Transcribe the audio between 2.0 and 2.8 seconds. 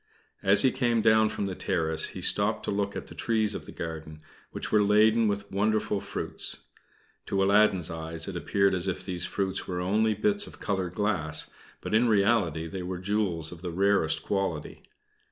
he stopped to